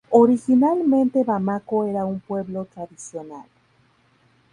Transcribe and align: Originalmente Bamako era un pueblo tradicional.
Originalmente 0.09 1.23
Bamako 1.23 1.85
era 1.85 2.05
un 2.05 2.21
pueblo 2.21 2.65
tradicional. 2.65 3.45